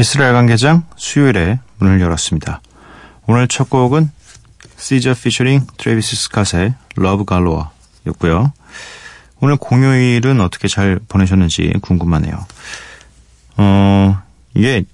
[0.00, 2.62] 미쓰라 야간개장 수요일에 문을 열었습니다.
[3.26, 4.10] 오늘 첫 곡은
[4.78, 7.70] SZA 피처링 트래비스 스캇의 Love Galore
[8.06, 8.50] 였고요.
[9.40, 12.46] 오늘 공휴일은 어떻게 잘 보내셨는지 궁금하네요.
[13.58, 14.22] 어,
[14.54, 14.84] 이게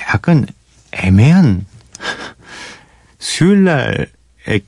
[0.00, 0.44] 약간
[0.90, 1.64] 애매한
[3.20, 4.08] 수요일 날에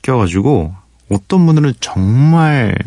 [0.01, 0.73] 껴가지고
[1.11, 2.77] 어떤 분들은 정말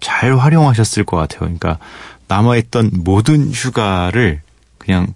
[0.00, 1.40] 잘 활용하셨을 것 같아요.
[1.40, 1.78] 그러니까
[2.26, 4.40] 남아있던 모든 휴가를
[4.78, 5.12] 그냥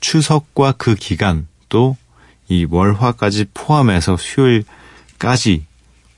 [0.00, 1.96] 추석과 그 기간 또
[2.50, 5.64] 이 월화까지 포함해서 수요일까지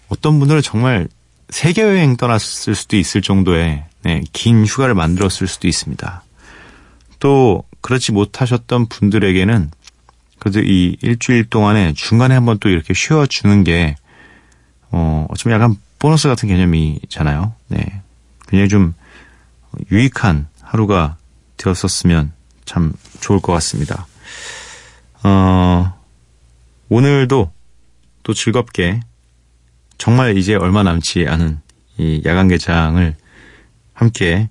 [0.09, 1.07] 어떤 분들은 정말
[1.51, 6.25] 세계 여행 떠났을 수도 있을 정도의 네, 긴 휴가를 만들었을 수도 있습니다.
[7.21, 9.71] 또 그렇지 못하셨던 분들에게는
[10.39, 13.95] 그래도 이 일주일 동안에 중간에 한번 또 이렇게 쉬어주는 게
[14.91, 17.53] 어, 어쩌면 약간 보너스 같은 개념이잖아요.
[17.69, 18.01] 네.
[18.49, 18.95] 굉장히 좀
[19.91, 21.17] 유익한 하루가
[21.59, 22.33] 되었었으면
[22.65, 24.07] 참 좋을 것 같습니다.
[25.23, 25.95] 어,
[26.89, 27.53] 오늘도
[28.23, 29.01] 또 즐겁게
[29.99, 31.61] 정말 이제 얼마 남지 않은
[31.99, 33.15] 이 야간 개장을
[33.93, 34.49] 함께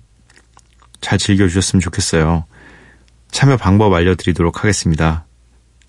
[1.00, 2.44] 잘 즐겨주셨으면 좋겠어요.
[3.30, 5.26] 참여 방법 알려드리도록 하겠습니다.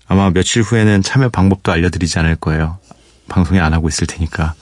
[0.06, 2.78] 아마 며칠 후에는 참여 방법도 알려드리지 않을 거예요.
[3.28, 4.54] 방송에 안 하고 있을 테니까.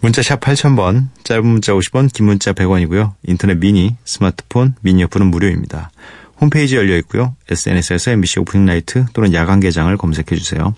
[0.00, 3.14] 문자샵 8000번, 짧은 문자 50원, 긴 문자 100원이고요.
[3.22, 5.90] 인터넷 미니, 스마트폰, 미니 어플은 무료입니다.
[6.40, 7.36] 홈페이지 열려 있고요.
[7.50, 10.74] SNS에서 MBC Opening Night 또는 야간 개장을 검색해 주세요.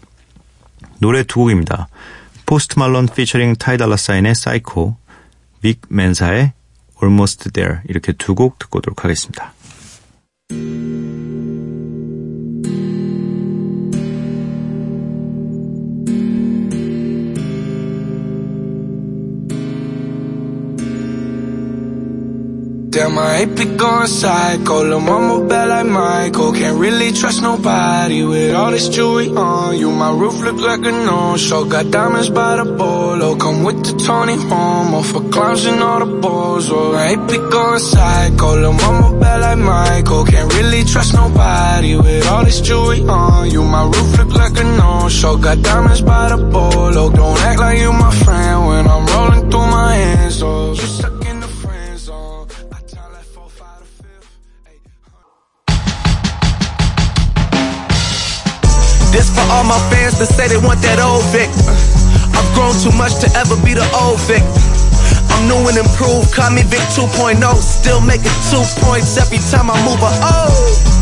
[1.00, 1.88] 노래 두 곡입니다.
[2.46, 4.96] 포스트 말론 피처링 타이 달라 사인의 사이코,
[5.62, 6.52] 빅 맨사의
[7.02, 9.52] Almost There 이렇게 두 곡 듣고 오도록 하겠습니다.
[22.96, 24.82] Damn, I ain't be going psycho.
[24.82, 26.54] Lil' mama bad like Michael.
[26.54, 29.90] Can't really trust nobody with all this jewelry on you.
[29.90, 31.66] My roof look like a no-show.
[31.66, 33.36] Got diamonds by the bolo.
[33.36, 36.70] Come with the Tony Homo for clowns and all the balls.
[36.70, 38.56] Oh, I ain't be going psycho.
[38.62, 40.24] Lil' mama bad like Michael.
[40.24, 43.62] Can't really trust nobody with all this jewelry on you.
[43.62, 45.36] My roof look like a no-show.
[45.36, 47.10] Got diamonds by the bolo.
[47.10, 47.92] Don't act like you
[60.18, 61.50] that say they want that old Vic.
[61.68, 61.76] Uh,
[62.32, 64.44] I've grown too much to ever be the old Vic.
[65.32, 67.36] I'm new and improved, call me Vic 2.0.
[67.60, 70.95] Still making two points every time I move a oh.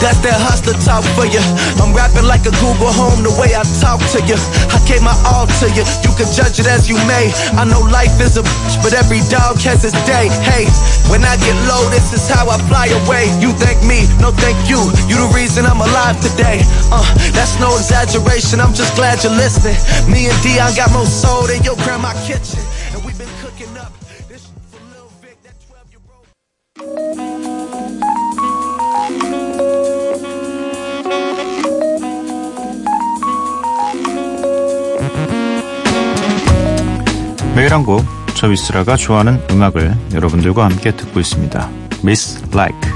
[0.00, 1.40] That's that hustler talk for you.
[1.78, 4.36] I'm rapping like a Google home the way I talk to you.
[4.72, 5.84] I gave my all to you.
[6.02, 7.30] You can judge it as you may.
[7.54, 10.32] I know life is a bitch, but every dog has his day.
[10.42, 10.66] Hey,
[11.12, 13.28] when I get low, this is how I fly away.
[13.44, 14.80] You thank me, no thank you.
[15.06, 16.64] You the reason I'm alive today.
[16.88, 17.04] Uh,
[17.36, 18.60] that's no exaggeration.
[18.60, 19.76] I'm just glad you're listening.
[20.08, 22.64] Me and Dion got more soul than your grandma kitchen,
[37.60, 38.02] 매일 한 곡,
[38.34, 41.68] 저 미스라가 좋아하는 음악을 여러분들과 함께 듣고 있습니다.
[42.02, 42.90] Miss Like.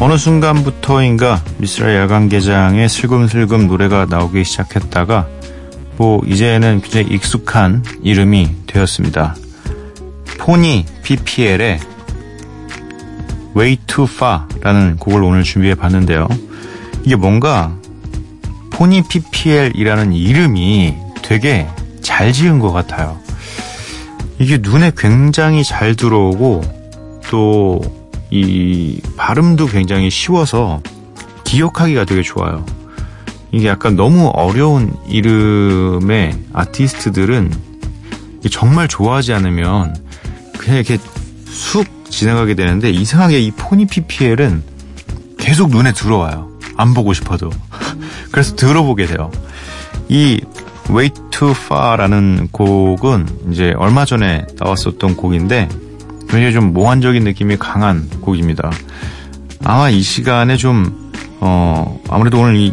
[0.00, 5.28] 어느 순간부터인가 미스라 야간 개장에 슬금슬금 노래가 나오기 시작했다가
[5.96, 9.36] 뭐 이제는 굉장히 익숙한 이름이 되었습니다.
[10.40, 11.78] 포니 PPL의
[13.56, 16.26] Way Too Far라는 곡을 오늘 준비해 봤는데요.
[17.04, 17.78] 이게 뭔가
[18.78, 21.66] 포니 PPL이라는 이름이 되게
[22.00, 23.18] 잘잘 지은 것 같아요.
[24.38, 26.62] 이게 눈에 굉장히 잘 들어오고
[27.30, 27.98] 또
[28.30, 30.82] 이 발음도 굉장히 쉬워서
[31.44, 32.64] 기억하기가 되게 좋아요.
[33.52, 37.52] 이게 약간 너무 어려운 이름의 아티스트들은
[38.50, 39.96] 정말 좋아하지 않으면
[40.58, 40.98] 그냥 이렇게
[41.46, 44.62] 쑥 지나가게 되는데 이상하게 이 포니 PPL은
[45.38, 46.50] 계속 눈에 들어와요.
[46.76, 47.50] 안 보고 싶어도.
[48.38, 49.32] 그래서 들어보게 돼요.
[50.08, 50.40] 이
[50.88, 55.68] Way Too Far라는 곡은 이제 얼마 전에 나왔었던 곡인데
[56.30, 58.70] 굉장히 좀 몽환적인 느낌이 강한 곡입니다.
[59.64, 62.72] 아마 이 시간에 좀, 어, 아무래도 오늘 이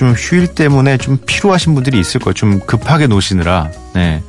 [0.00, 2.32] 좀 휴일 때문에 좀 피로하신 분들이 있을 거예요.
[2.32, 3.68] 좀 급하게 노시느라.
[3.94, 4.22] 네.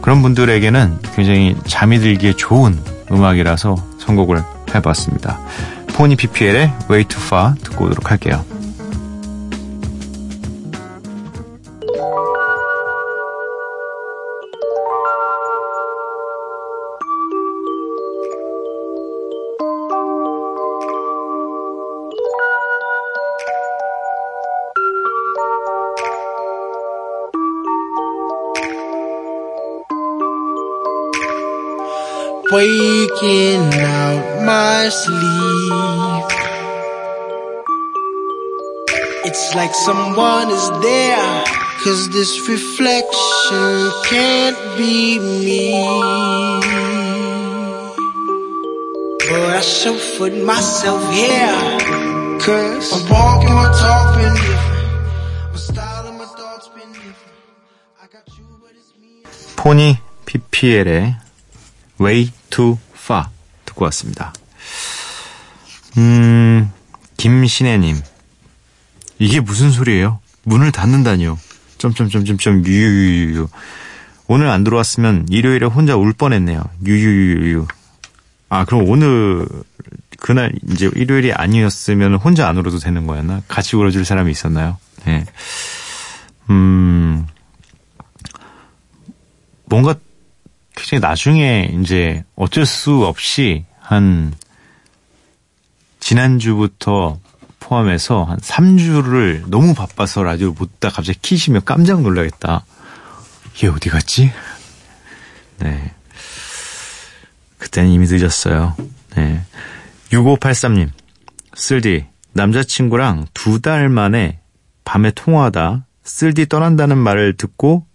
[0.00, 2.78] 그런 분들에게는 굉장히 잠이 들기에 좋은
[3.12, 4.42] 음악이라서 선곡을
[4.74, 5.38] 해봤습니다.
[5.88, 8.46] 포니 PPL의 Way Too Far 듣고 오도록 할게요.
[32.51, 36.25] waking out my sleep.
[39.27, 41.43] It's like someone is there,
[41.83, 45.81] cause this reflection can't be me.
[49.27, 51.57] But I chauffeured myself here,
[52.39, 55.51] cause I'm walking my talk been different.
[55.51, 57.35] My style and my thoughts been different.
[58.01, 59.23] I got you, but it's me.
[59.55, 59.97] 포니
[60.27, 61.15] PPL의
[62.00, 63.26] Way Too Far
[63.64, 64.32] 듣고 왔습니다.
[65.98, 66.70] 음,
[67.16, 68.00] 김신혜님.
[69.18, 70.20] 이게 무슨 소리예요?
[70.44, 71.38] 문을 닫는다니요.
[71.78, 73.48] 점점점점점 유유유유.
[74.28, 76.62] 오늘 안 들어왔으면 일요일에 혼자 울 뻔했네요.
[76.86, 77.66] 유유유유.
[78.48, 79.46] 아 그럼 오늘
[80.18, 83.42] 그날 이제 일요일이 아니었으면 혼자 안 울어도 되는 거였나?
[83.48, 84.78] 같이 울어줄 사람이 있었나요?
[85.04, 85.24] 네.
[86.50, 87.26] 음
[89.66, 89.94] 뭔가
[90.90, 94.34] 굉장히 나중에 이제 어쩔 수 없이 한
[96.00, 97.20] 지난주부터
[97.60, 102.64] 포함해서 한 3주를 너무 바빠서 라디오를 못 듣다 갑자기 키시면 깜짝 놀라겠다.
[103.62, 104.32] 얘 어디 갔지?
[105.58, 105.94] 네.
[107.58, 108.74] 그때는 이미 늦었어요.
[109.14, 109.44] 네.
[110.10, 110.90] 6583님,
[111.54, 114.40] 쓸디, 남자친구랑 두 달 만에
[114.84, 117.86] 밤에 통화하다 쓸디 떠난다는 말을 듣고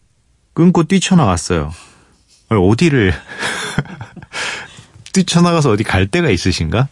[0.53, 1.74] 끊고 뛰쳐나왔어요.
[2.60, 3.13] 어디를
[5.13, 6.88] 뛰쳐나가서 어디 갈 데가 있으신가?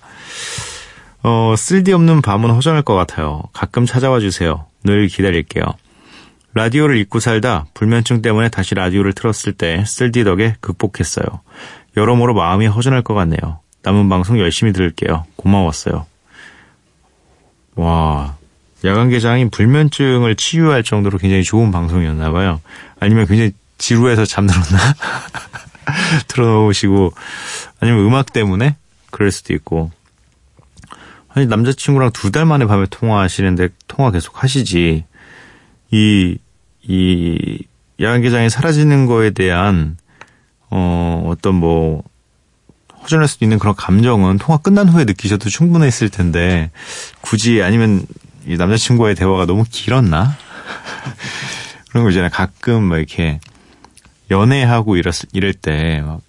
[1.23, 3.43] 어, 쓸데없는 밤은 허전할 것 같아요.
[3.53, 4.65] 가끔 찾아와 주세요.
[4.83, 5.63] 늘 기다릴게요.
[6.53, 11.25] 라디오를 잊고 살다 불면증 때문에 다시 라디오를 틀었을 때 쓸디 덕에 극복했어요.
[11.97, 13.59] 여러모로 마음이 허전할 것 같네요.
[13.83, 15.25] 남은 방송 열심히 들을게요.
[15.35, 16.05] 고마웠어요.
[17.75, 18.35] 와,
[18.85, 22.61] 야간 개장이 불면증을 치유할 정도로 굉장히 좋은 방송이었나 봐요.
[22.99, 24.77] 아니면 굉장히 지루해서 잠들었나?
[26.27, 27.13] 틀어놓으시고
[27.79, 28.75] 아니면 음악 때문에
[29.11, 29.91] 그럴 수도 있고.
[31.35, 35.05] 아니 남자친구랑 두 달 만에 밤에 통화하시는데 통화 계속 하시지.
[35.91, 36.37] 이
[36.85, 37.59] 이
[37.99, 39.97] 야간개장이 사라지는 거에 대한
[40.69, 42.03] 어 어떤 뭐
[43.01, 46.71] 허전할 수도 있는 그런 감정은 통화 끝난 후에 느끼셔도 충분했을 텐데
[47.21, 48.05] 굳이 아니면
[48.45, 50.35] 이 남자친구와의 대화가 너무 길었나?
[51.89, 52.29] 그런 거 있잖아요.
[52.31, 53.39] 가끔 뭐 이렇게
[54.31, 56.21] 연애하고 이랬, 이럴 때, 막,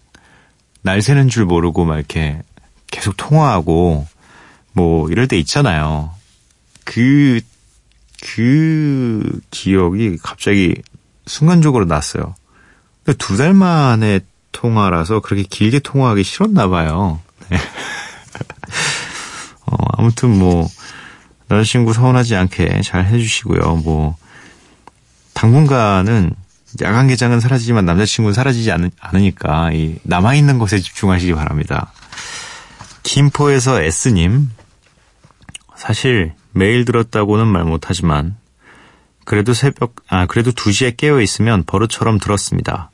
[0.82, 2.40] 날 새는 줄 모르고 막 이렇게
[2.90, 4.06] 계속 통화하고,
[4.72, 6.10] 뭐, 이럴 때 있잖아요.
[6.84, 7.40] 그,
[8.22, 10.74] 그 기억이 갑자기
[11.26, 12.34] 순간적으로 났어요.
[13.18, 14.20] 두 달 만에
[14.52, 17.20] 통화라서 그렇게 길게 통화하기 싫었나 봐요.
[17.50, 17.58] 네.
[19.66, 20.68] 어, 아무튼 뭐,
[21.48, 23.76] 남자친구 서운하지 않게 잘 해주시고요.
[23.84, 24.16] 뭐,
[25.34, 26.34] 당분간은
[26.82, 31.92] 야간 개장은 사라지지만 남자친구는 사라지지 않, 않으니까 이 남아있는 것에 집중하시기 바랍니다.
[33.02, 34.50] 김포에서 S님
[35.76, 38.36] 사실 매일 들었다고는 말 못하지만
[39.24, 42.90] 그래도 새벽 아 그래도 2시에 깨어 있으면 버릇처럼 들었습니다.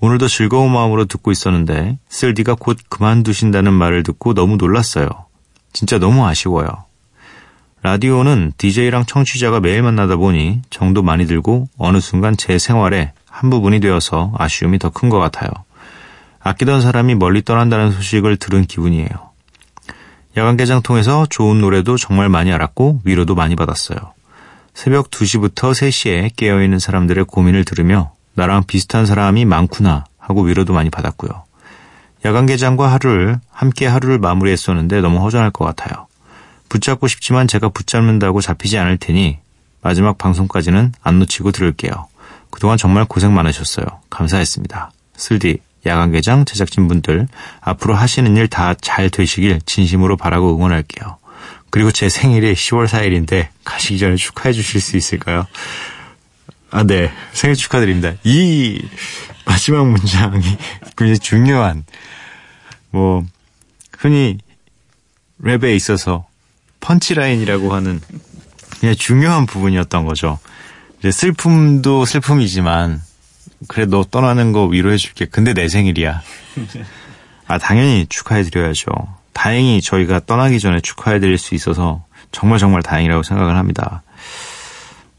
[0.00, 5.08] 오늘도 즐거운 마음으로 듣고 있었는데 쓸디가 곧 그만두신다는 말을 듣고 너무 놀랐어요.
[5.72, 6.86] 진짜 너무 아쉬워요.
[7.82, 13.80] 라디오는 DJ랑 청취자가 매일 만나다 보니 정도 많이 들고 어느 순간 제 생활의 한 부분이
[13.80, 15.50] 되어서 아쉬움이 더 큰 것 같아요.
[16.40, 19.08] 아끼던 사람이 멀리 떠난다는 소식을 들은 기분이에요.
[20.36, 23.98] 야간 개장 통해서 좋은 노래도 정말 많이 알았고 위로도 많이 받았어요.
[24.74, 31.30] 새벽 2시부터 3시에 깨어있는 사람들의 고민을 들으며 나랑 비슷한 사람이 많구나 하고 위로도 많이 받았고요.
[32.24, 36.06] 야간 개장과 하루를 함께 하루를 마무리했었는데 너무 허전할 것 같아요.
[36.72, 39.38] 붙잡고 싶지만 제가 붙잡는다고 잡히지 않을 테니
[39.82, 42.08] 마지막 방송까지는 안 놓치고 들을게요.
[42.50, 43.84] 그동안 정말 고생 많으셨어요.
[44.08, 44.90] 감사했습니다.
[45.14, 47.28] 슬디, 야간개장 제작진분들
[47.60, 51.18] 앞으로 하시는 일 다 잘 되시길 진심으로 바라고 응원할게요.
[51.68, 55.46] 그리고 제 생일이 10월 4일인데 가시기 전에 축하해 주실 수 있을까요?
[56.70, 57.12] 아, 네.
[57.34, 58.14] 생일 축하드립니다.
[58.24, 58.80] 이
[59.44, 60.42] 마지막 문장이
[60.96, 61.84] 굉장히 중요한,
[62.90, 63.26] 뭐,
[63.98, 64.38] 흔히
[65.42, 66.26] 랩에 있어서
[66.82, 68.00] 펀치라인이라고 하는
[68.78, 70.38] 그냥 중요한 부분이었던 거죠.
[70.98, 73.00] 이제 슬픔도 슬픔이지만,
[73.68, 75.24] 그래, 너 떠나는 거 위로해줄게.
[75.24, 76.20] 근데 내 생일이야.
[77.46, 78.90] 아, 당연히 축하해드려야죠.
[79.32, 84.02] 다행히 저희가 떠나기 전에 축하해드릴 수 있어서 정말 정말 다행이라고 생각을 합니다.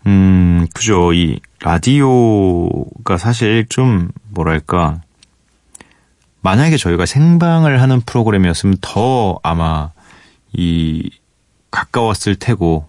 [0.05, 1.13] 음, 그죠.
[1.13, 5.01] 이 라디오가 사실 좀 뭐랄까.
[6.41, 9.91] 만약에 저희가 생방을 하는 프로그램이었으면 더 아마
[10.51, 11.09] 이
[11.73, 12.87] 가까웠을 테고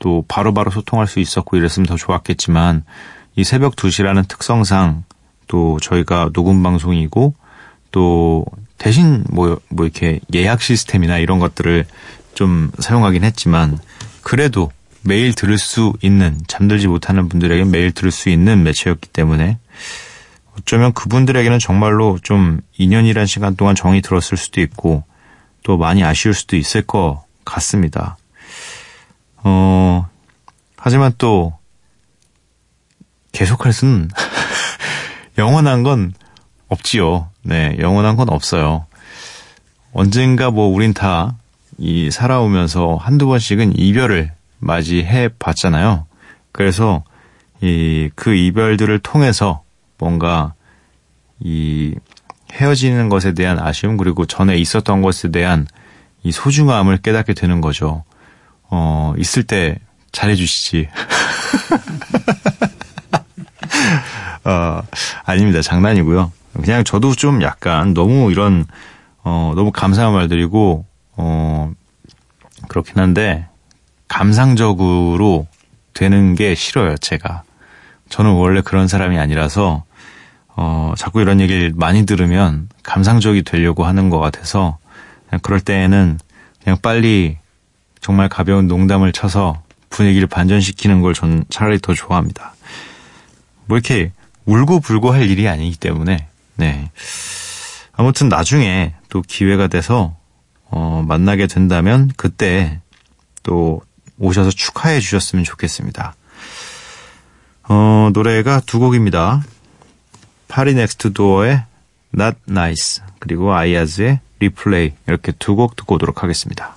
[0.00, 2.84] 또 바로바로 바로 소통할 수 있었고 이랬으면 더 좋았겠지만
[3.36, 5.04] 이 새벽 2시라는 특성상
[5.46, 7.34] 또 저희가 녹음 방송이고
[7.92, 8.44] 또
[8.78, 11.84] 대신 뭐, 뭐 이렇게 예약 시스템이나 이런 것들을
[12.34, 13.78] 좀 사용하긴 했지만
[14.22, 14.70] 그래도
[15.02, 19.58] 매일 들을 수 있는 잠들지 못하는 분들에게 매일 들을 수 있는 매체였기 때문에
[20.58, 25.04] 어쩌면 그분들에게는 정말로 좀 2년이란 시간 동안 정이 들었을 수도 있고
[25.62, 28.18] 또 많이 아쉬울 수도 있을 것 같습니다.
[29.38, 30.06] 어,
[30.76, 31.54] 하지만 또
[33.32, 34.10] 계속할 수는
[35.38, 36.12] 영원한 건
[36.68, 37.30] 없지요.
[37.42, 38.84] 네, 영원한 건 없어요.
[39.94, 41.34] 언젠가 뭐 우린 다
[41.78, 46.06] 이 살아오면서 한두 번씩은 이별을 맞이해 봤잖아요.
[46.52, 47.04] 그래서
[47.60, 49.62] 이 그 이별들을 통해서
[49.98, 50.54] 뭔가
[51.40, 51.94] 이
[52.52, 55.66] 헤어지는 것에 대한 아쉬움 그리고 전에 있었던 것에 대한
[56.22, 58.04] 이 소중함을 깨닫게 되는 거죠.
[58.70, 59.78] 어, 있을 때
[60.12, 60.88] 잘해주시지.
[64.44, 64.82] 어,
[65.24, 65.62] 아닙니다.
[65.62, 66.32] 장난이고요.
[66.62, 68.64] 그냥 저도 좀 약간 너무 이런
[69.22, 70.84] 어 너무 감사한 말드리고
[71.16, 71.72] 어
[72.68, 73.46] 그렇긴 한데
[74.08, 75.46] 감상적으로
[75.94, 77.42] 되는 게 싫어요, 제가.
[78.08, 79.84] 저는 원래 그런 사람이 아니라서
[80.54, 84.78] 어 자꾸 이런 얘기를 많이 들으면 감상적이 되려고 하는 것 같아서
[85.42, 86.18] 그럴 때에는
[86.62, 87.38] 그냥 빨리
[88.00, 92.54] 정말 가벼운 농담을 쳐서 분위기를 반전시키는 걸전 차라리 더 좋아합니다.
[93.66, 94.12] 뭐 이렇게
[94.44, 96.90] 울고 불고 할 일이 아니기 때문에 네.
[97.92, 100.16] 아무튼 나중에 또 기회가 돼서
[100.64, 102.80] 어, 만나게 된다면 그때
[103.42, 103.80] 또
[104.18, 106.14] 오셔서 축하해 주셨으면 좋겠습니다.
[107.68, 109.42] 어, 노래가 두 곡입니다.
[110.48, 111.64] 파리 넥스트 도어의
[112.14, 116.76] Not Nice 그리고 Iyaz의 Replay 이렇게 두 곡 듣고 오도록 하겠습니다.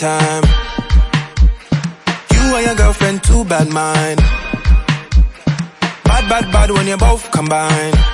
[0.00, 0.44] time.
[2.32, 4.18] You and your girlfriend, too bad mind.
[6.04, 8.09] Bad, bad, bad when you both combine.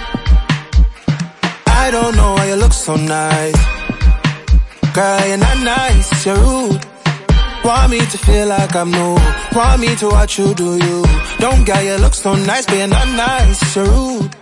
[1.86, 3.60] I don't know why you look so nice.
[4.92, 6.82] Girl, you're not nice, you're rude.
[7.64, 9.14] Want me to feel like I'm new.
[9.54, 11.04] Want me to watch you do you.
[11.38, 14.34] Don't get you look so nice, but you're not nice, you're rude.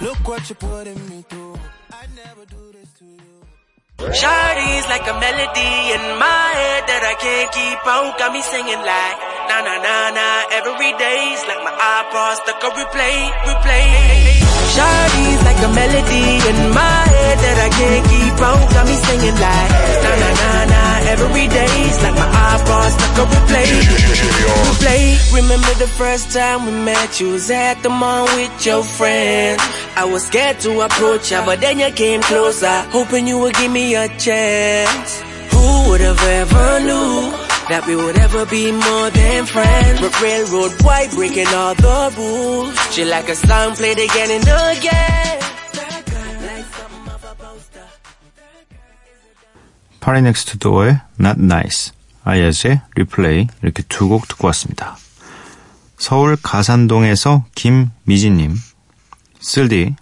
[0.00, 1.54] Look what you're putting me through.
[1.92, 4.12] I never do this to you.
[4.12, 8.18] Shardy's like a melody in my head that I can't keep out.
[8.18, 10.26] Got me singing like na na na na
[10.58, 14.33] every day's like my iPod stuck on replay, replay.
[14.74, 18.64] Shardy's like a melody in my head that I can't keep out.
[18.74, 19.70] Got me singing like
[20.04, 20.82] na na na na
[21.14, 23.70] every day's like my iPod stuck on replay,
[24.66, 25.04] replay.
[25.34, 27.20] Remember the first time we met?
[27.20, 29.62] You was at the mall with your friends.
[29.96, 33.70] I was scared to approach ya, but then you came closer, hoping you would give
[33.70, 35.22] me a chance.
[35.64, 37.32] Who would have ever knew
[37.70, 40.00] that we would ever be more than friends?
[40.00, 42.76] But railroad boy breaking all the rules.
[42.92, 45.40] She like a song played again and again.
[50.00, 51.92] 파리 넥스트 도어의 Not Nice,
[52.24, 54.98] 아이즈의 리플레이 이렇게 두 곡 듣고 왔습니다.
[55.96, 58.54] 서울 가산동에서 김미진님
[59.40, 59.96] 쓸디,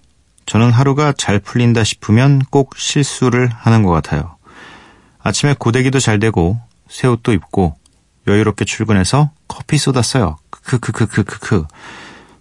[0.47, 4.37] 저는 하루가 잘 풀린다 싶으면 꼭 실수를 하는 것 같아요.
[5.23, 7.77] 아침에 고데기도 잘 되고 새 옷도 입고
[8.27, 10.37] 여유롭게 출근해서 커피 쏟았어요.
[10.51, 11.67] 크크크크크크.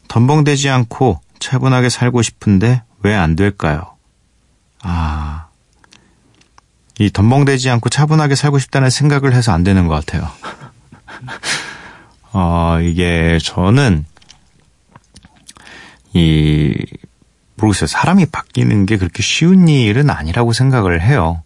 [0.07, 3.95] 덤벙대지 않고 차분하게 살고 싶은데 왜 안 될까요?
[4.83, 5.47] 아,
[6.99, 10.29] 이 덤벙대지 않고 차분하게 살고 싶다는 생각을 해서 안 되는 것 같아요.
[12.33, 14.05] 어, 이게 저는
[16.13, 16.73] 이
[17.55, 17.87] 모르겠어요.
[17.87, 21.41] 사람이 바뀌는 게 그렇게 쉬운 일은 아니라고 생각을 해요.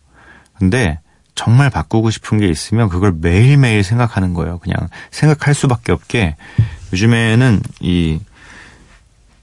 [0.58, 1.00] 근데
[1.36, 4.60] 정말 바꾸고 싶은 게 있으면 그걸 매일매일 생각하는 거예요.
[4.60, 4.78] 그냥
[5.12, 6.36] 생각할 수밖에 없게
[6.94, 8.20] 요즘에는 이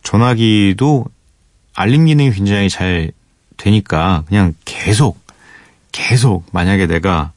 [0.03, 1.07] 전화기도
[1.75, 3.13] 알림 기능이 굉장히 잘
[3.57, 5.21] 되니까 그냥 계속
[5.93, 7.33] 계속 만약에 내가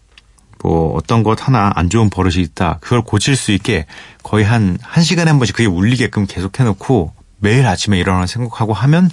[0.64, 2.80] 뭐 어떤 것 하나 안 좋은 버릇이 있다.
[2.82, 3.86] 그걸 고칠 수 있게
[4.24, 9.12] 거의 한, 한 시간에 한 번씩 그게 울리게끔 계속 해놓고 매일 아침에 일어나 생각하고 하면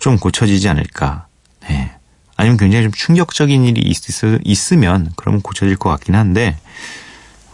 [0.00, 1.26] 좀 고쳐지지 않을까.
[1.68, 1.95] 네.
[2.36, 3.96] 아니면 굉장히 좀 충격적인 일이 있,
[4.44, 6.56] 있으면 그러면 고쳐질 것 같긴 한데,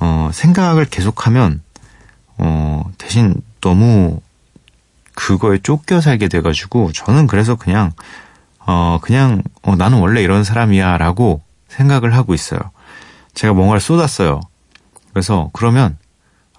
[0.00, 1.62] 어, 생각을 계속하면,
[2.38, 4.20] 어, 대신 너무
[5.14, 7.92] 그거에 쫓겨 살게 돼가지고 저는 그래서 그냥,
[8.58, 12.60] 어, 그냥, 어, 나는 원래 이런 사람이야 라고 생각을 하고 있어요.
[13.34, 14.40] 제가 뭔가를 쏟았어요.
[15.12, 15.96] 그래서 그러면,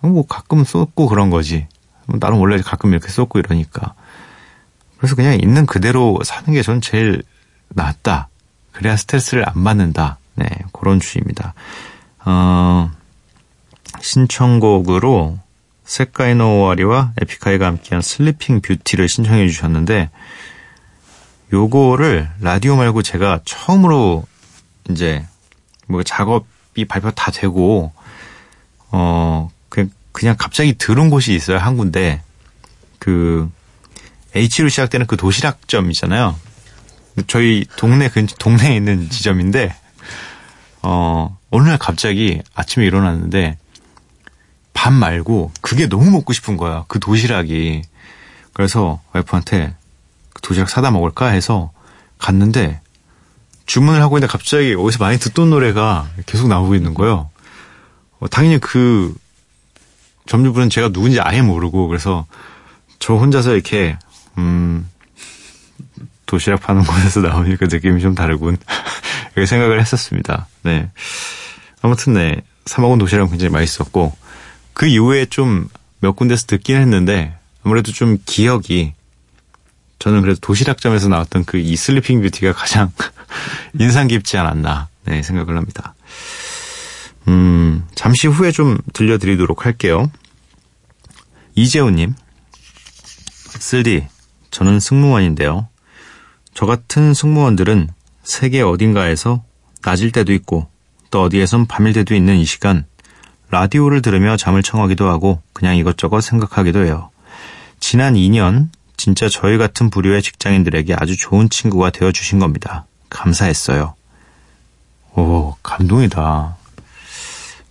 [0.02, 1.68] 뭐 가끔 쏟고 그런 거지.
[2.08, 3.94] 나는 원래 가끔 이렇게 쏟고 이러니까.
[4.98, 7.24] 그래서 그냥 있는 그대로 사는 게 전 제일
[7.76, 8.30] 낫다.
[8.72, 10.18] 그래야 스트레스를 안 받는다.
[10.36, 11.54] 네, 그런 주의입니다.
[12.26, 12.92] 어,
[14.02, 15.40] 신청곡으로
[15.84, 20.10] 세카이노 오와리와 에픽하이가 함께한 Sleeping Beauty를 신청해 주셨는데
[21.52, 24.26] 요거를 라디오 말고 제가 처음으로
[24.90, 25.26] 이제
[25.88, 27.92] 뭐 작업이 발표 다 되고
[28.92, 32.22] 어 그냥 그냥 갑자기 들은 곳이 있어요 한 군데
[32.98, 33.50] 그
[34.36, 36.36] H로 시작되는 그 도시락점 있잖아요.
[37.28, 39.76] 저희 동네 근 동네에 있는 지점인데
[40.82, 43.58] 어 어느 날 갑자기 아침에 일어났는데
[44.74, 46.86] 밥 말고 그게 너무 먹고 싶은 거야.
[46.88, 47.84] 그 도시락이.
[48.54, 49.76] 그래서 와이프한테
[50.34, 51.72] 그 도시락 사다 먹을까 해서
[52.18, 52.82] 갔는데
[53.66, 57.30] 주문을 하고 있는데 갑자기 어디서 많이 듣던 노래가 계속 나오고 있는 거예요.
[58.20, 59.16] 어, 당연히 그
[60.26, 62.26] 점주분은 제가 누군지 아예 모르고 그래서
[63.00, 63.98] 저 혼자서 이렇게
[64.38, 64.90] 음
[66.34, 68.58] 도시락 파는 곳에서 나오니까 느낌이 좀 다르군
[69.36, 70.48] 이렇게 생각을 했었습니다.
[70.64, 70.90] 네
[71.82, 74.16] 아무튼 네 사먹은 도시락은 굉장히 맛있었고
[74.74, 75.70] 그 이후에 좀
[76.04, 78.94] 몇 군데서 듣긴 했는데 아무래도 좀 기억이
[80.00, 82.92] 저는 그래도 도시락점에서 나왔던 그 이 Sleeping Beauty가 가장
[83.80, 85.96] 인상 깊지 않았나 네, 생각을 합니다.
[87.30, 90.12] 음, 잠시 후에 좀 들려드리도록 할게요.
[91.56, 92.16] 이재훈님,
[93.60, 94.06] 쓸디,
[94.52, 95.70] 저는 승무원인데요.
[96.54, 97.90] 저 같은 승무원들은
[98.24, 99.44] 세계 어딘가에서
[99.82, 100.68] 낮일 때도 있고
[101.12, 102.86] 또 어디에선 밤일 때도 있는 이 시간
[103.50, 107.10] 라디오를 들으며 잠을 청하기도 하고 그냥 이것저것 생각하기도 해요.
[107.80, 112.86] 지난 2년 진짜 저희 같은 부류의 직장인들에게 아주 좋은 친구가 되어 주신 겁니다.
[113.10, 113.96] 감사했어요.
[115.16, 116.56] 오, 감동이다.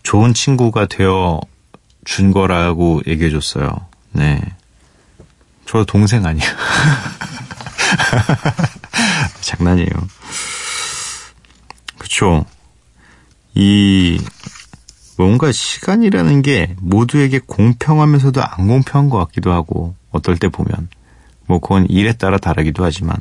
[0.03, 1.41] 좋은 친구가 되어
[2.05, 3.87] 준 거라고 얘기해 줬어요.
[4.13, 4.41] 네.
[5.67, 6.45] 저 동생 아니야.
[9.41, 9.89] 장난이에요.
[11.99, 12.45] 그쵸.
[13.55, 14.21] 이
[15.17, 20.89] 뭔가 시간이라는 게 모두에게 공평하면서도 안 공평한 것 같기도 하고 어떨 때 보면
[21.47, 23.17] 뭐 그건 일에 따라 다르기도 하지만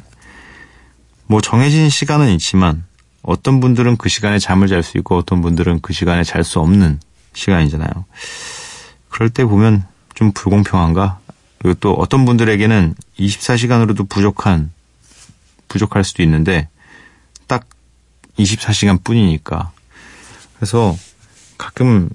[1.27, 2.86] 뭐 정해진 시간은 있지만
[3.23, 6.99] 어떤 분들은 그 시간에 잠을 잘 수 있고 어떤 분들은 그 시간에 잘 수 없는
[7.34, 7.89] 시간이잖아요.
[9.10, 11.19] 그럴 때 보면 좀 불공평한가?
[11.62, 14.71] 그리고 또 어떤 분들에게는 24시간으로도 부족한
[15.67, 16.67] 부족할 수도 있는데
[17.45, 17.65] 딱
[18.39, 19.71] 24시간 뿐이니까.
[20.56, 20.97] 그래서
[21.60, 22.10] 가끔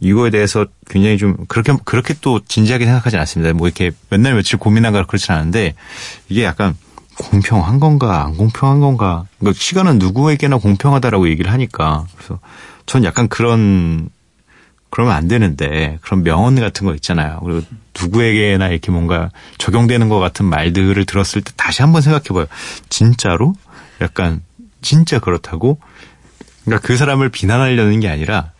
[0.00, 3.54] 이거에 대해서 굉장히 좀 그렇게 그렇게 또 진지하게 생각하지 않습니다.
[3.54, 5.74] 뭐 이렇게 맨날 며칠 고민한가 그렇진 않은데
[6.28, 6.76] 이게 약간
[7.18, 12.40] 공평한 건가 안 공평한 건가 그러니까 시간은 누구에게나 공평하다라고 얘기를 하니까 그래서
[12.84, 14.10] 전 약간 그런
[14.90, 17.40] 그러면 안 되는데 그런 명언 같은 거 있잖아요.
[17.44, 17.62] 그리고
[18.00, 22.46] 누구에게나 이렇게 뭔가 적용되는 것 같은 말들을 들었을 때 다시 한번 생각해봐요.
[22.88, 23.54] 진짜로
[24.00, 24.42] 약간
[24.80, 25.78] 진짜 그렇다고
[26.64, 28.52] 그러니까 그 사람을 비난하려는 게 아니라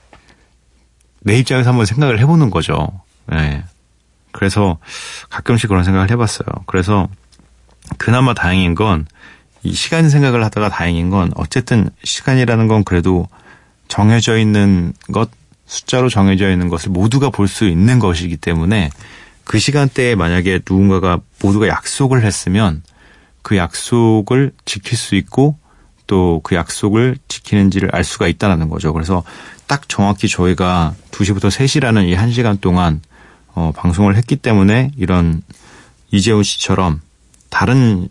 [1.20, 3.00] 내 입장에서 한번 생각을 해보는 거죠.
[3.26, 3.64] 네.
[4.32, 4.78] 그래서
[5.30, 6.46] 가끔씩 그런 생각을 해봤어요.
[6.66, 7.08] 그래서
[7.98, 9.06] 그나마 다행인 건
[9.66, 13.26] 이 시간 생각을 하다가 다행인 건 어쨌든 시간이라는 건 그래도
[13.88, 15.28] 정해져 있는 것,
[15.66, 18.90] 숫자로 정해져 있는 것을 모두가 볼 수 있는 것이기 때문에
[19.44, 22.82] 그 시간대에 만약에 누군가가 모두가 약속을 했으면
[23.42, 25.58] 그 약속을 지킬 수 있고
[26.06, 28.92] 또 그 약속을 지키는지를 알 수가 있다는 거죠.
[28.92, 29.24] 그래서
[29.66, 33.00] 딱 정확히 저희가 2시부터 3시라는 이 1시간 동안
[33.54, 35.42] 어, 방송을 했기 때문에 이런
[36.12, 37.00] 이재훈 씨처럼
[37.50, 38.08] 다른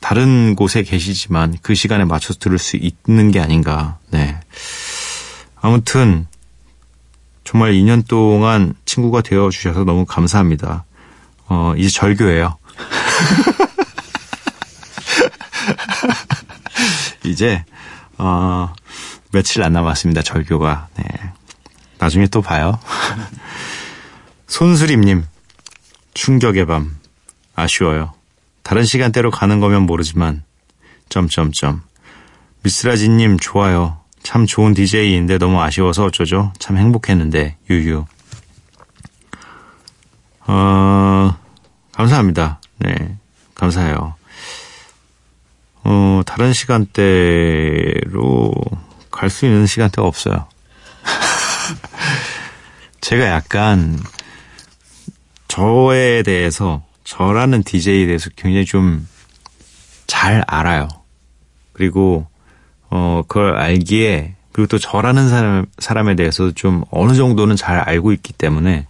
[0.00, 3.98] 다른 곳에 계시지만 그 시간에 맞춰서 들을 수 있는 게 아닌가.
[4.10, 4.38] 네.
[5.60, 6.26] 아무튼
[7.48, 10.84] 정말 2년 동안 친구가 되어 주셔서 너무 감사합니다.
[11.46, 12.58] 어, 이제 절교예요.
[17.24, 17.64] 이제
[18.18, 18.74] 어,
[19.32, 20.20] 며칠 안 남았습니다.
[20.20, 20.88] 절교가.
[20.96, 21.04] 네.
[21.96, 22.78] 나중에 또 봐요.
[24.46, 25.24] 손수림님,
[26.12, 26.98] 충격의 밤.
[27.54, 28.12] 아쉬워요.
[28.62, 30.42] 다른 시간대로 가는 거면 모르지만,
[31.08, 31.80] 점점점.
[32.62, 33.97] 미스라지님, 좋아요.
[34.22, 36.52] 참 좋은 DJ인데 너무 아쉬워서 어쩌죠?
[36.58, 38.04] 참 행복했는데, 유유.
[40.46, 41.36] 어,
[41.92, 42.60] 감사합니다.
[42.78, 43.16] 네,
[43.54, 44.14] 감사해요.
[45.84, 48.54] 어, 다른 시간대로
[49.10, 50.46] 갈 수 있는 시간대가 없어요.
[53.00, 53.98] 제가 약간
[55.48, 59.06] 저에 대해서 저라는 DJ에 대해서 굉장히 좀
[60.08, 60.88] 잘 알아요.
[61.72, 62.26] 그리고
[62.90, 68.32] 어 그걸 알기에 그리고 또 저라는 사람 사람에 대해서 좀 어느 정도는 잘 알고 있기
[68.32, 68.86] 때문에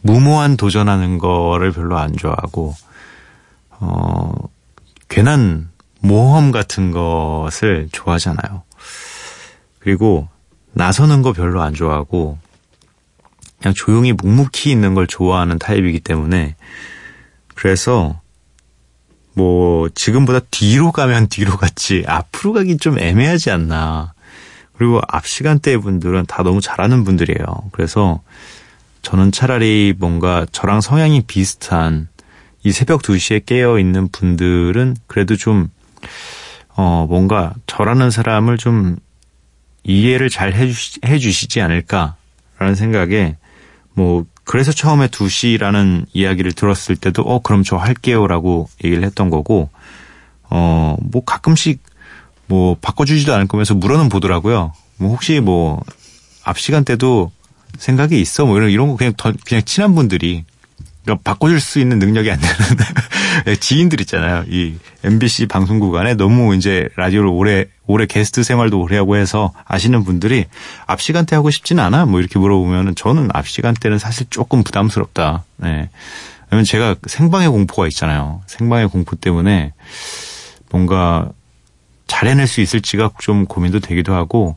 [0.00, 2.74] 무모한 도전하는 거를 별로 안 좋아하고
[3.80, 4.32] 어
[5.08, 5.68] 괜한
[6.00, 8.62] 모험 같은 것을 좋아하잖아요.
[9.78, 10.28] 그리고
[10.72, 12.38] 나서는 거 별로 안 좋아하고
[13.60, 16.54] 그냥 조용히 묵묵히 있는 걸 좋아하는 타입이기 때문에
[17.54, 18.20] 그래서
[19.38, 24.12] 뭐 지금보다 뒤로 가면 뒤로 갔지 앞으로 가기 좀 애매하지 않나.
[24.76, 27.44] 그리고 앞 시간대 분들은 다 너무 잘하는 분들이에요.
[27.70, 28.20] 그래서
[29.02, 32.08] 저는 차라리 뭔가 저랑 성향이 비슷한
[32.64, 35.70] 이 새벽 2시에 깨어 있는 분들은 그래도 좀,
[36.70, 38.96] 어, 뭔가 저라는 사람을 좀
[39.84, 43.36] 이해를 잘 해주시, 해주시지 않을까라는 생각에
[43.94, 49.68] 뭐, 그래서 처음에 2시라는 이야기를 들었을 때도, 어, 그럼 저 할게요라고 얘기를 했던 거고,
[50.44, 51.82] 어, 뭐 가끔씩
[52.46, 54.72] 뭐 바꿔주지도 않을 거면서 물어는 보더라고요.
[54.96, 55.82] 뭐 혹시 뭐,
[56.44, 57.30] 앞 시간대도
[57.76, 58.46] 생각이 있어?
[58.46, 60.46] 뭐 이런, 이런 거 그냥 더, 그냥 친한 분들이
[61.08, 64.44] 그러니까 바꿔줄 수 있는 능력이 안 되는 지인들 있잖아요.
[64.48, 70.04] 이 MBC 방송국 안에 너무 이제 라디오를 오래 오래 게스트 생활도 오래 하고 해서 아시는
[70.04, 70.44] 분들이
[70.86, 72.04] 앞 시간대 하고 싶진 않아.
[72.04, 75.44] 뭐 이렇게 물어보면은 저는 앞 시간대는 사실 조금 부담스럽다.
[75.56, 75.88] 네.
[76.50, 78.42] 왜냐면 제가 생방의 공포가 있잖아요.
[78.46, 79.72] 생방의 공포 때문에
[80.70, 81.30] 뭔가
[82.06, 84.56] 잘 해낼 수 있을지가 좀 고민도 되기도 하고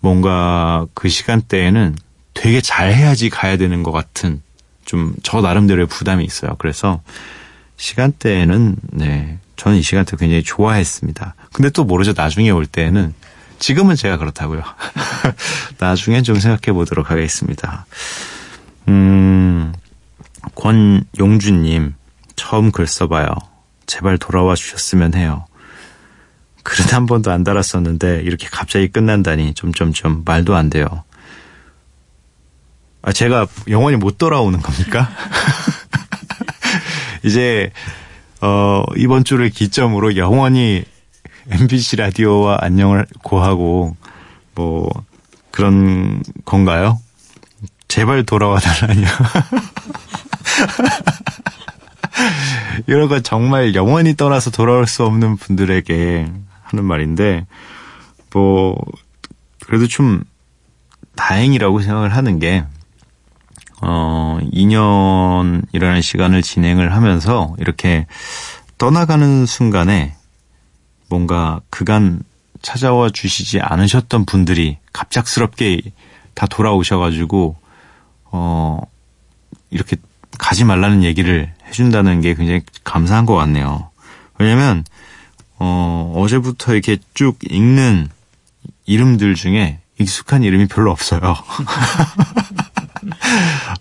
[0.00, 1.96] 뭔가 그 시간대에는
[2.34, 4.42] 되게 잘 해야지 가야 되는 것 같은
[4.88, 6.56] 좀 저 나름대로의 부담이 있어요.
[6.58, 7.02] 그래서
[7.76, 11.34] 시간대에는 네 저는 이 시간대 굉장히 좋아했습니다.
[11.52, 12.14] 근데 또 모르죠.
[12.16, 13.12] 나중에 올 때는
[13.58, 14.62] 지금은 제가 그렇다고요.
[15.78, 17.86] 나중엔 좀 생각해 보도록 하겠습니다.
[18.88, 19.74] 음,
[20.54, 21.94] 권용주님,
[22.36, 23.28] 처음 글 써봐요.
[23.86, 25.44] 제발 돌아와 주셨으면 해요.
[26.62, 31.04] 글은 한 번도 안 달았었는데 이렇게 갑자기 끝난다니 점점점 말도 안 돼요.
[33.08, 35.08] 아 제가 영원히 못 돌아오는 겁니까?
[37.24, 37.70] 이제
[38.42, 40.84] 어 이번 주를 기점으로 영원히
[41.48, 43.96] MBC 라디오와 안녕을 고하고
[44.54, 44.90] 뭐
[45.50, 47.00] 그런 건가요?
[47.88, 49.06] 제발 돌아와 달라뇨.
[52.86, 57.46] 이런 건 정말 영원히 떠나서 돌아올 수 없는 분들에게 하는 말인데
[58.34, 58.76] 뭐
[59.64, 60.24] 그래도 좀
[61.16, 62.66] 다행이라고 생각을 하는 게
[63.80, 68.06] 어, 2년이라는 시간을 진행을 하면서 이렇게
[68.76, 70.14] 떠나가는 순간에
[71.08, 72.20] 뭔가 그간
[72.60, 75.80] 찾아와 주시지 않으셨던 분들이 갑작스럽게
[76.34, 77.56] 다 돌아오셔가지고,
[78.26, 78.80] 어,
[79.70, 79.96] 이렇게
[80.38, 83.90] 가지 말라는 얘기를 해준다는 게 굉장히 감사한 것 같네요.
[84.38, 84.84] 왜냐면,
[85.58, 88.08] 어, 어제부터 이렇게 쭉 읽는
[88.86, 91.20] 이름들 중에 익숙한 이름이 별로 없어요.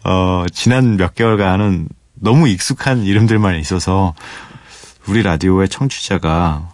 [0.03, 4.13] 어, 지난 몇 개월간은 너무 익숙한 이름들만 있어서
[5.07, 6.69] 우리 라디오의 청취자가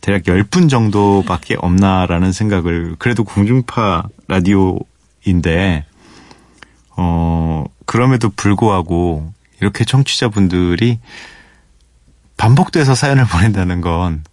[0.00, 5.84] 대략 10분 정도밖에 없나라는 생각을 그래도 공중파 라디오인데
[6.96, 10.98] 어 그럼에도 불구하고 이렇게 청취자분들이
[12.36, 14.24] 반복돼서 사연을 보낸다는 건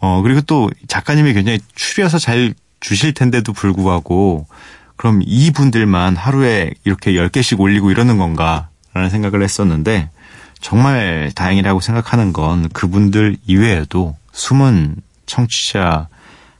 [0.00, 4.46] 어, 그리고 또 작가님이 굉장히 추려서 잘 주실 텐데도 불구하고
[5.00, 8.68] 그럼 이분들만 하루에 이렇게 10개씩 올리고 이러는 건가?
[8.92, 10.10] 라는 생각을 했었는데
[10.60, 16.08] 정말 다행이라고 생각하는 건 그분들 이외에도 숨은 청취자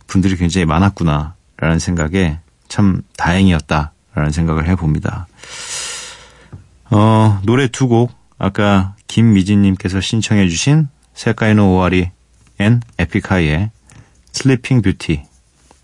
[0.07, 1.35] 분들이 굉장히 많았구나.
[1.59, 3.93] 라는 생각에 참 다행이었다.
[4.15, 5.27] 라는 생각을 해봅니다.
[6.89, 12.09] 어, 노래 두 곡, 아까 김미진님께서 신청해주신 세카이노 오와리
[12.59, 13.71] and 에픽하이의
[14.33, 15.25] Sleeping Beauty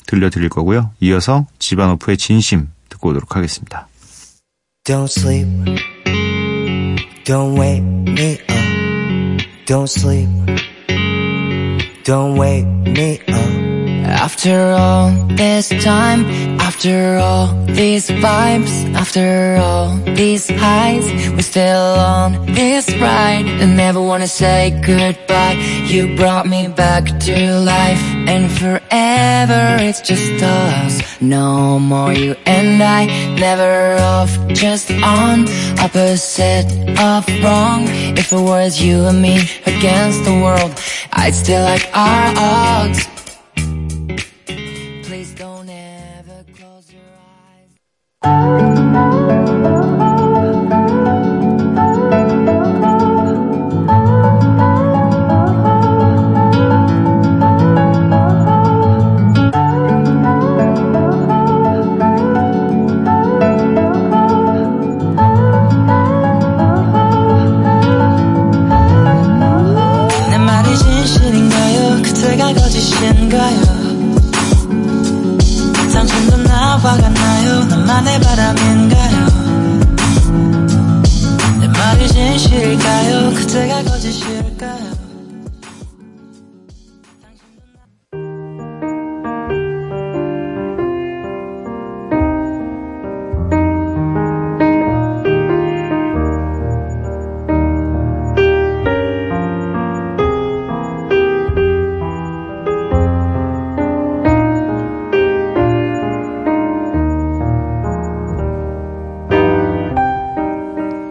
[0.07, 0.91] 들려드릴 거고요.
[1.01, 3.89] 이어서 지바노프의 진심 듣고 오도록 하겠습니다.
[4.85, 5.49] Don't sleep.
[7.25, 9.67] Don't wake me up.
[9.67, 10.29] Don't sleep.
[12.05, 13.67] Don't wake me up.
[14.07, 22.45] After all this time, after all these vibes, after all these highs, we're still on
[22.59, 23.47] this ride.
[23.63, 25.57] I never wanna say goodbye.
[25.87, 28.03] You brought me back to life,
[28.33, 30.95] and forever it's just us.
[31.21, 33.07] No more you and I,
[33.47, 35.47] never off, just on.
[35.79, 36.67] Opposite
[36.99, 37.83] of wrong.
[38.21, 40.73] If it was you and me against the world,
[41.13, 43.26] I'd still like our odds.
[48.27, 49.06] Música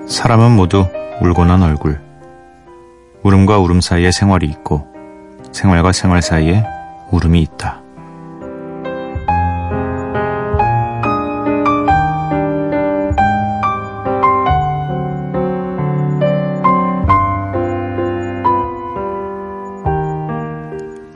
[0.08, 0.86] 사람은 모두
[1.20, 2.00] 울고 난 얼굴.
[3.24, 4.88] 울음과 울음 사이에 생활이 있고,
[5.52, 6.64] 생활과 생활 사이에
[7.12, 7.82] 울음이 있다.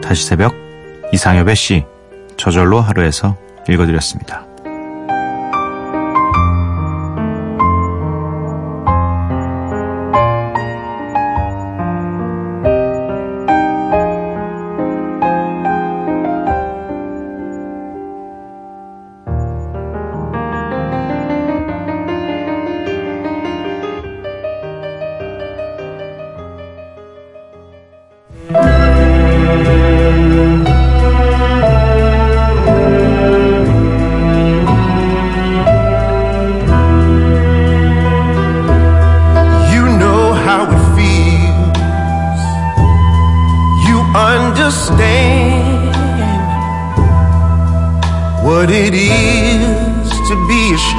[0.02, 0.56] 다시 새벽
[1.13, 1.86] 이상엽의 시
[2.38, 3.38] 저절로 하루에서
[3.69, 4.48] 읽어드렸습니다.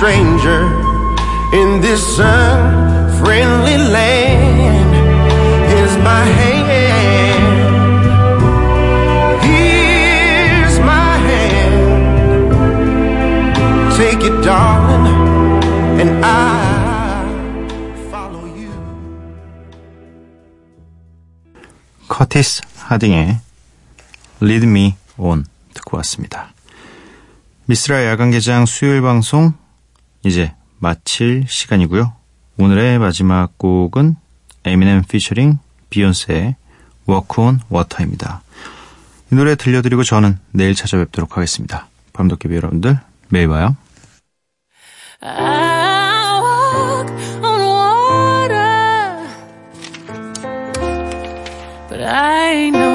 [0.00, 0.64] Stranger
[1.52, 4.92] in this unfriendly land.
[5.68, 7.44] Here's my hand.
[9.44, 12.48] Here's my hand.
[14.00, 15.06] Take it, darling,
[16.00, 17.28] and I
[18.10, 18.72] follow you.
[22.08, 23.38] 커티스 하딩의
[24.40, 26.54] Lead Me On 듣고 왔습니다.
[27.66, 29.52] 미스라 야간개장 수요일 방송
[30.24, 32.12] 이제 마칠 시간이고요.
[32.58, 34.16] 오늘의 마지막 곡은
[34.64, 36.56] 에미넴 피처링 비욘세의
[37.08, 38.42] Walk on Water입니다.
[39.32, 41.88] 이 노래 들려드리고 저는 내일 찾아뵙도록 하겠습니다.
[42.12, 43.76] 밤도깨비 여러분들 매일 봐요.
[45.22, 45.50] I
[52.72, 52.89] walk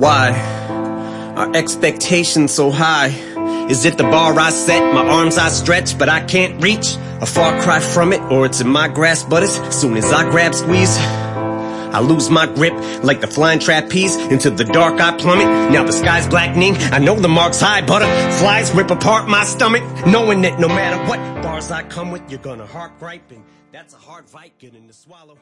[0.00, 0.30] Why
[1.36, 3.08] are expectations so high?
[3.68, 6.96] Is it the bar I set, my arms I stretch, but I can't reach?
[7.20, 10.30] A far cry from it, or it's in my grasp, but as soon as I
[10.30, 12.72] grab squeeze, I lose my grip
[13.04, 14.16] like the flying trapeze.
[14.16, 15.70] Into the dark I plummet.
[15.70, 16.76] Now the sky's blackening.
[16.78, 17.82] I know the mark's high.
[17.82, 19.82] Butterflies rip apart my stomach.
[20.06, 23.98] Knowing that no matter what bars I come with, you're gonna heart And That's a
[23.98, 25.36] hard fight getting to swallow.